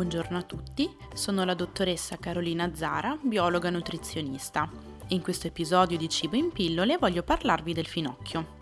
[0.00, 4.66] Buongiorno a tutti, sono la dottoressa Carolina Zara, biologa nutrizionista
[5.08, 8.56] in questo episodio di Cibo in pillole voglio parlarvi del finocchio.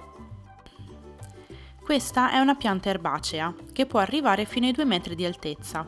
[1.80, 5.86] Questa è una pianta erbacea che può arrivare fino ai 2 metri di altezza,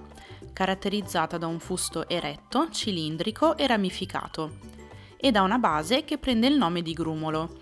[0.53, 4.59] caratterizzata da un fusto eretto, cilindrico e ramificato
[5.17, 7.59] e da una base che prende il nome di grumolo,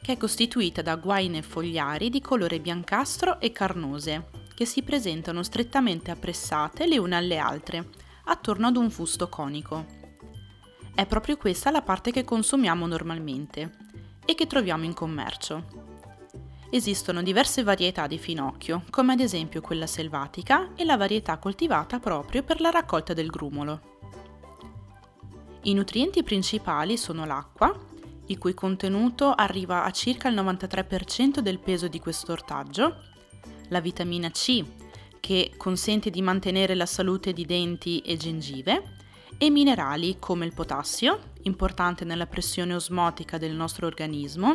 [0.00, 6.12] che è costituita da guaine fogliari di colore biancastro e carnose, che si presentano strettamente
[6.12, 7.88] appressate le une alle altre,
[8.26, 9.84] attorno ad un fusto conico.
[10.94, 13.76] È proprio questa la parte che consumiamo normalmente
[14.24, 15.64] e che troviamo in commercio.
[16.70, 22.44] Esistono diverse varietà di finocchio, come ad esempio quella selvatica e la varietà coltivata proprio
[22.44, 23.98] per la raccolta del grumolo.
[25.62, 27.76] I nutrienti principali sono l'acqua,
[28.26, 33.10] il cui contenuto arriva a circa il 93% del peso di questo ortaggio,
[33.68, 34.64] la vitamina C,
[35.20, 38.96] che consente di mantenere la salute di denti e gengive,
[39.38, 44.54] e minerali come il potassio, importante nella pressione osmotica del nostro organismo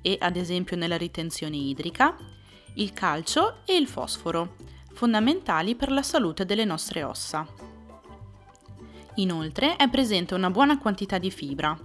[0.00, 2.16] e ad esempio nella ritenzione idrica,
[2.74, 4.56] il calcio e il fosforo,
[4.92, 7.46] fondamentali per la salute delle nostre ossa.
[9.16, 11.76] Inoltre è presente una buona quantità di fibra,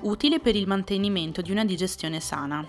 [0.00, 2.66] utile per il mantenimento di una digestione sana.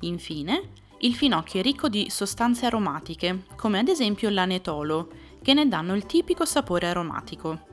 [0.00, 0.70] Infine,
[1.02, 5.08] il finocchio è ricco di sostanze aromatiche, come ad esempio l'anetolo,
[5.40, 7.66] che ne danno il tipico sapore aromatico.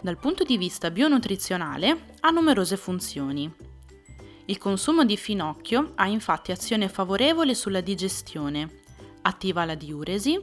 [0.00, 3.52] Dal punto di vista bionutrizionale ha numerose funzioni.
[4.44, 8.82] Il consumo di finocchio ha infatti azione favorevole sulla digestione,
[9.22, 10.40] attiva la diuresi,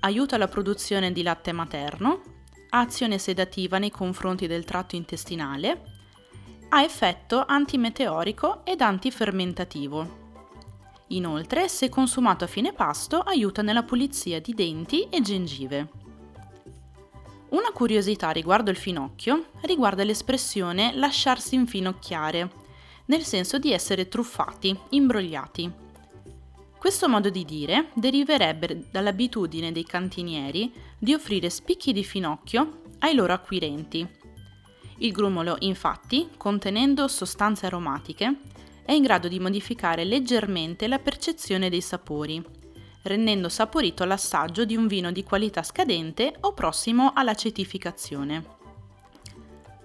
[0.00, 2.22] aiuta la produzione di latte materno,
[2.70, 5.82] ha azione sedativa nei confronti del tratto intestinale,
[6.70, 10.23] ha effetto antimeteorico ed antifermentativo.
[11.08, 15.88] Inoltre, se consumato a fine pasto, aiuta nella pulizia di denti e gengive.
[17.50, 22.50] Una curiosità riguardo il finocchio riguarda l'espressione lasciarsi infinocchiare,
[23.06, 25.70] nel senso di essere truffati, imbrogliati.
[26.78, 33.32] Questo modo di dire deriverebbe dall'abitudine dei cantinieri di offrire spicchi di finocchio ai loro
[33.32, 34.06] acquirenti.
[34.98, 38.40] Il grumolo, infatti, contenendo sostanze aromatiche,
[38.84, 42.42] è in grado di modificare leggermente la percezione dei sapori,
[43.02, 48.44] rendendo saporito l'assaggio di un vino di qualità scadente o prossimo all'acetificazione.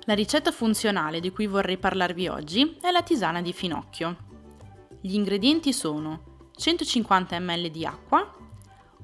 [0.01, 4.17] La ricetta funzionale di cui vorrei parlarvi oggi è la tisana di finocchio.
[4.99, 8.35] Gli ingredienti sono 150 ml di acqua,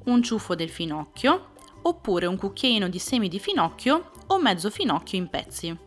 [0.05, 5.29] un ciuffo del finocchio, oppure un cucchiaino di semi di finocchio o mezzo finocchio in
[5.29, 5.84] pezzi.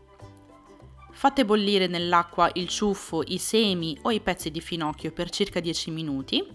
[1.18, 5.90] Fate bollire nell'acqua il ciuffo, i semi o i pezzi di finocchio per circa 10
[5.90, 6.46] minuti.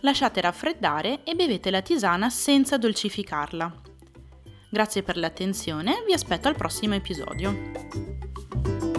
[0.00, 3.80] Lasciate raffreddare e bevete la tisana senza dolcificarla.
[4.68, 8.93] Grazie per l'attenzione, vi aspetto al prossimo episodio.